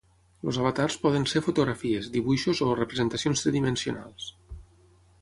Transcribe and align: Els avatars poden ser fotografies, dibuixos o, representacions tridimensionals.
Els 0.45 0.57
avatars 0.61 0.97
poden 1.03 1.27
ser 1.33 1.43
fotografies, 1.49 2.09
dibuixos 2.17 2.65
o, 2.69 2.73
representacions 2.83 3.47
tridimensionals. 3.47 4.35